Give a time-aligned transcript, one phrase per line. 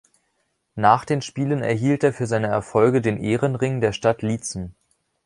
[0.73, 4.73] Nach den Spielen erhielt er für seine Erfolge den Ehrenring der Stadt Liezen.